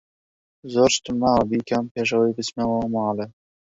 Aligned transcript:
زۆر 0.73 0.89
شتم 0.95 1.15
ماوە 1.21 1.43
بیکەم 1.49 1.85
پێش 1.93 2.09
ئەوەی 2.13 2.35
بچمەوە 2.37 2.79
ماڵێ. 2.93 3.27